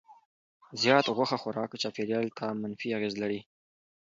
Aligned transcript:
زیات 0.81 1.05
غوښه 1.15 1.37
خوراک 1.41 1.71
چاپیریال 1.81 2.27
ته 2.37 2.45
منفي 2.61 2.89
اغېز 2.97 3.13
لري. 3.21 3.39